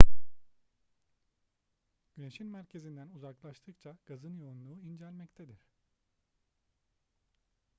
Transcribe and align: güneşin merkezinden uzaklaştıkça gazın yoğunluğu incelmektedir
güneşin 2.15 2.47
merkezinden 2.47 3.09
uzaklaştıkça 3.09 3.97
gazın 4.05 4.35
yoğunluğu 4.37 4.79
incelmektedir 4.79 5.67